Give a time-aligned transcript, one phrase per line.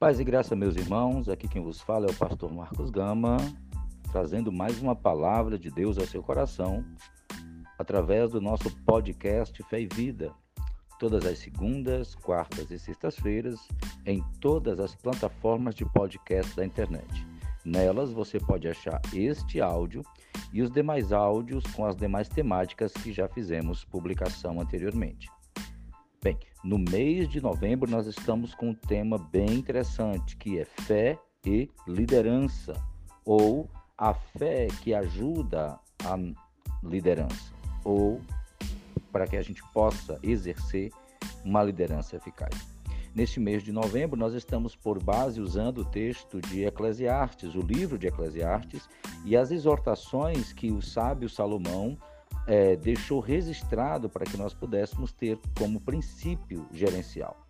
[0.00, 1.28] Paz e graça, meus irmãos.
[1.28, 3.36] Aqui quem vos fala é o pastor Marcos Gama,
[4.10, 6.82] trazendo mais uma palavra de Deus ao seu coração,
[7.78, 10.32] através do nosso podcast Fé e Vida,
[10.98, 13.60] todas as segundas, quartas e sextas-feiras,
[14.06, 17.26] em todas as plataformas de podcast da internet.
[17.62, 20.00] Nelas você pode achar este áudio
[20.50, 25.28] e os demais áudios com as demais temáticas que já fizemos publicação anteriormente.
[26.22, 31.18] Bem, no mês de novembro nós estamos com um tema bem interessante, que é fé
[31.46, 32.74] e liderança,
[33.24, 33.66] ou
[33.96, 36.18] a fé que ajuda a
[36.82, 38.20] liderança, ou
[39.10, 40.92] para que a gente possa exercer
[41.42, 42.68] uma liderança eficaz.
[43.14, 47.96] Neste mês de novembro, nós estamos por base usando o texto de Eclesiastes, o livro
[47.96, 48.86] de Eclesiastes,
[49.24, 51.96] e as exortações que o sábio Salomão
[52.50, 57.46] é, deixou registrado para que nós pudéssemos ter como princípio gerencial.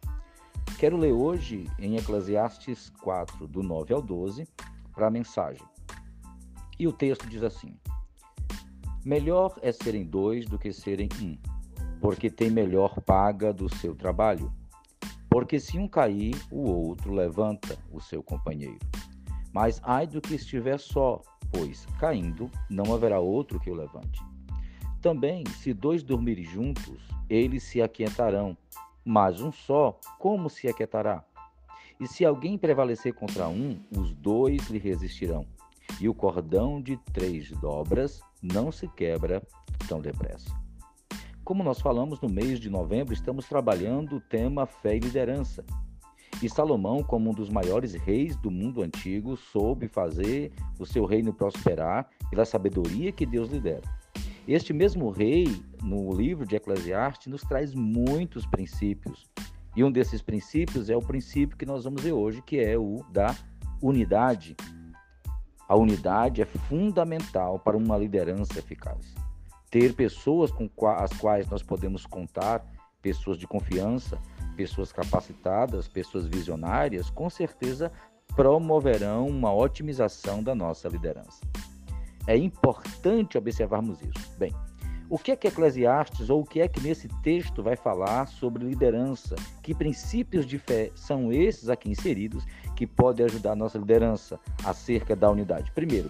[0.79, 4.47] Quero ler hoje em Eclesiastes 4, do 9 ao 12,
[4.93, 5.67] para a mensagem.
[6.79, 7.75] E o texto diz assim:
[9.03, 11.35] Melhor é serem dois do que serem um,
[11.99, 14.53] porque tem melhor paga do seu trabalho.
[15.31, 18.79] Porque se um cair, o outro levanta o seu companheiro.
[19.51, 24.30] Mas ai do que estiver só, pois, caindo, não haverá outro que o levante.
[25.01, 28.57] Também, se dois dormirem juntos, eles se aquietarão,
[29.05, 31.25] mas um só, como se aquietará?
[31.99, 35.47] E se alguém prevalecer contra um, os dois lhe resistirão.
[36.01, 39.43] E o cordão de três dobras não se quebra
[39.89, 40.51] tão depressa.
[41.45, 45.65] Como nós falamos no mês de novembro, estamos trabalhando o tema fé e liderança.
[46.43, 51.35] E Salomão, como um dos maiores reis do mundo antigo, soube fazer o seu reino
[51.35, 54.00] prosperar pela sabedoria que Deus lhe dera.
[54.51, 59.31] Este mesmo rei, no livro de Eclesiastes, nos traz muitos princípios.
[59.77, 62.97] E um desses princípios é o princípio que nós vamos ver hoje, que é o
[63.13, 63.33] da
[63.81, 64.57] unidade.
[65.69, 69.15] A unidade é fundamental para uma liderança eficaz.
[69.71, 72.67] Ter pessoas com as quais nós podemos contar,
[73.01, 74.19] pessoas de confiança,
[74.57, 77.93] pessoas capacitadas, pessoas visionárias, com certeza
[78.35, 81.41] promoverão uma otimização da nossa liderança.
[82.31, 84.33] É importante observarmos isso.
[84.39, 84.55] Bem,
[85.09, 88.65] o que é que Eclesiastes ou o que é que nesse texto vai falar sobre
[88.65, 89.35] liderança?
[89.61, 92.47] Que princípios de fé são esses aqui inseridos
[92.77, 95.73] que podem ajudar a nossa liderança acerca da unidade?
[95.73, 96.09] Primeiro,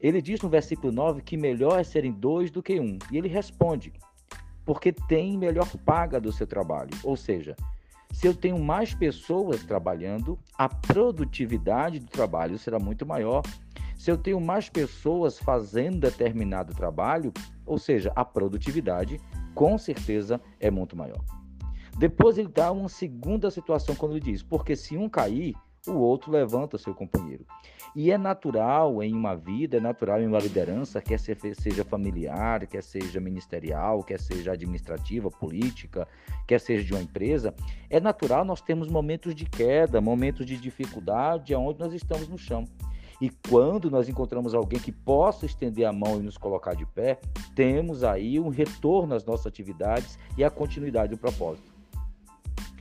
[0.00, 2.96] ele diz no versículo 9 que melhor é serem dois do que um.
[3.10, 3.92] E ele responde:
[4.64, 6.92] porque tem melhor paga do seu trabalho.
[7.02, 7.56] Ou seja,
[8.12, 13.42] se eu tenho mais pessoas trabalhando, a produtividade do trabalho será muito maior
[14.00, 17.34] se eu tenho mais pessoas fazendo determinado trabalho,
[17.66, 19.20] ou seja, a produtividade
[19.54, 21.22] com certeza é muito maior.
[21.98, 25.54] Depois ele dá uma segunda situação quando ele diz: porque se um cair,
[25.86, 27.44] o outro levanta seu companheiro.
[27.94, 32.82] E é natural em uma vida, é natural em uma liderança, quer seja familiar, quer
[32.82, 36.08] seja ministerial, quer seja administrativa, política,
[36.46, 37.54] quer seja de uma empresa,
[37.90, 42.64] é natural nós termos momentos de queda, momentos de dificuldade, onde nós estamos no chão.
[43.20, 47.20] E quando nós encontramos alguém que possa estender a mão e nos colocar de pé,
[47.54, 51.70] temos aí um retorno às nossas atividades e a continuidade do propósito.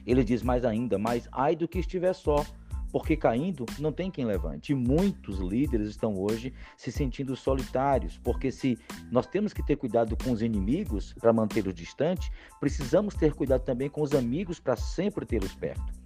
[0.08, 2.46] Ele diz mais ainda, mas ai do que estiver só,
[2.92, 4.72] porque caindo não tem quem levante.
[4.72, 8.78] E muitos líderes estão hoje se sentindo solitários, porque se
[9.12, 13.90] nós temos que ter cuidado com os inimigos para mantê-los distantes, precisamos ter cuidado também
[13.90, 15.99] com os amigos para sempre tê-los perto.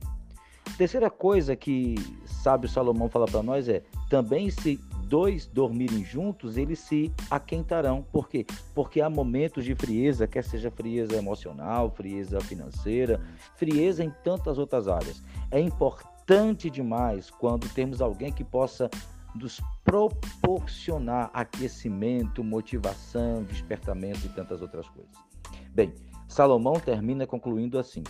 [0.84, 1.96] Terceira coisa que
[2.26, 8.06] sábio Salomão fala para nós é: também se dois dormirem juntos, eles se aquentarão.
[8.12, 8.46] Por quê?
[8.76, 13.22] Porque há momentos de frieza, quer seja frieza emocional, frieza financeira,
[13.56, 15.24] frieza em tantas outras áreas.
[15.50, 18.90] É importante demais quando temos alguém que possa
[19.34, 25.16] nos proporcionar aquecimento, motivação, despertamento e tantas outras coisas.
[25.74, 25.94] Bem,
[26.28, 28.04] Salomão termina concluindo assim: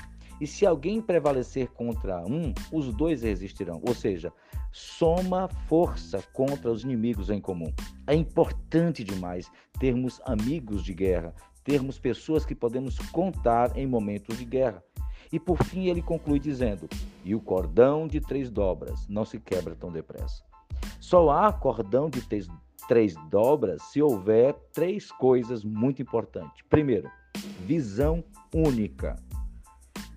[0.44, 3.82] e se alguém prevalecer contra um, os dois resistirão.
[3.88, 4.30] Ou seja,
[4.74, 7.74] soma força contra os inimigos em comum.
[8.06, 9.50] É importante demais
[9.80, 14.84] termos amigos de guerra, termos pessoas que podemos contar em momentos de guerra.
[15.32, 16.90] E por fim ele conclui dizendo:
[17.24, 20.44] E o cordão de três dobras não se quebra tão depressa.
[21.00, 22.50] Só há cordão de três,
[22.86, 26.62] três dobras se houver três coisas muito importantes.
[26.70, 27.10] Primeiro,
[27.66, 28.22] visão
[28.54, 29.16] única.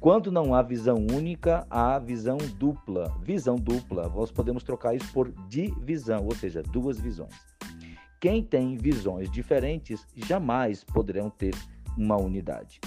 [0.06, 3.12] Quando não há visão única, há visão dupla.
[3.24, 7.34] Visão dupla, nós podemos trocar isso por divisão, ou seja, duas visões.
[8.20, 11.56] Quem tem visões diferentes jamais poderão ter
[11.98, 12.80] uma unidade.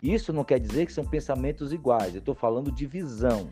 [0.00, 3.48] Isso não quer dizer que são pensamentos iguais, eu estou falando de visão.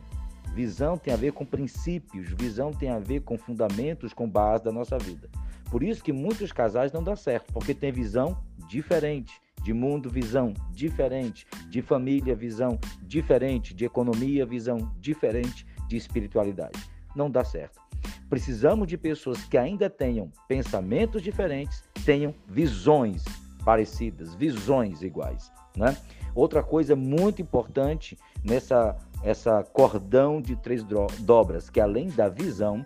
[0.54, 4.70] Visão tem a ver com princípios, visão tem a ver com fundamentos, com base da
[4.70, 5.28] nossa vida.
[5.68, 10.54] Por isso que muitos casais não dão certo, porque tem visão diferente de mundo, visão
[10.72, 16.78] diferente, de família, visão diferente, de economia, visão diferente, de espiritualidade.
[17.14, 17.80] Não dá certo.
[18.28, 23.24] Precisamos de pessoas que ainda tenham pensamentos diferentes, tenham visões
[23.64, 25.96] parecidas, visões iguais, né?
[26.34, 30.82] Outra coisa muito importante nessa essa cordão de três
[31.18, 32.84] dobras, que além da visão,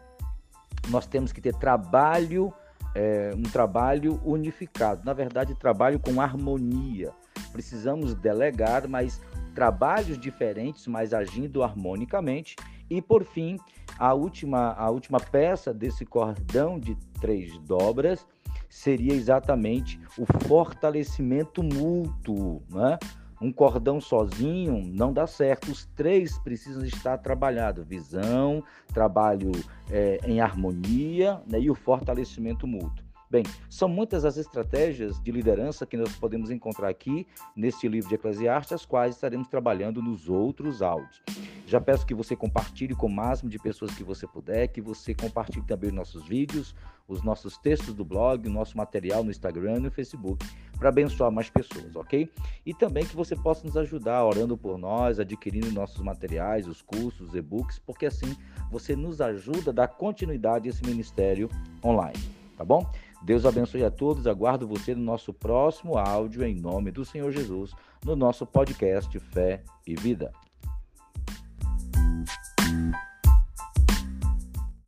[0.88, 2.52] nós temos que ter trabalho
[2.94, 7.12] é, um trabalho unificado, na verdade, trabalho com harmonia.
[7.52, 9.20] Precisamos delegar, mas
[9.54, 12.56] trabalhos diferentes, mas agindo harmonicamente.
[12.88, 13.58] E por fim,
[13.98, 18.26] a última, a última peça desse cordão de três dobras
[18.68, 22.98] seria exatamente o fortalecimento mútuo, né?
[23.40, 25.70] Um cordão sozinho não dá certo.
[25.70, 29.52] Os três precisam estar trabalhados: visão, trabalho
[29.90, 33.04] é, em harmonia né, e o fortalecimento mútuo.
[33.30, 37.26] Bem, são muitas as estratégias de liderança que nós podemos encontrar aqui
[37.56, 41.20] neste livro de Eclesiastes, as quais estaremos trabalhando nos outros áudios.
[41.66, 45.14] Já peço que você compartilhe com o máximo de pessoas que você puder, que você
[45.14, 46.74] compartilhe também os nossos vídeos,
[47.08, 50.46] os nossos textos do blog, o nosso material no Instagram e no Facebook,
[50.78, 52.30] para abençoar mais pessoas, ok?
[52.66, 57.28] E também que você possa nos ajudar orando por nós, adquirindo nossos materiais, os cursos,
[57.28, 58.36] os e-books, porque assim
[58.70, 61.48] você nos ajuda a dar continuidade a esse ministério
[61.82, 62.18] online,
[62.58, 62.86] tá bom?
[63.22, 64.26] Deus abençoe a todos.
[64.26, 67.72] Aguardo você no nosso próximo áudio, em nome do Senhor Jesus,
[68.04, 70.30] no nosso podcast Fé e Vida.